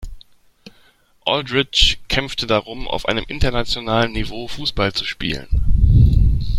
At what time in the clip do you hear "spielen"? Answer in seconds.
5.05-6.39